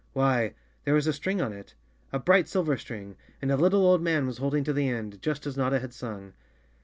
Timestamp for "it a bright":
1.53-2.47